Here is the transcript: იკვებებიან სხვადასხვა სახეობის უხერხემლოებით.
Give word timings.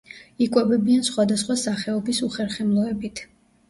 იკვებებიან 0.45 1.05
სხვადასხვა 1.11 1.59
სახეობის 1.67 2.27
უხერხემლოებით. 2.33 3.29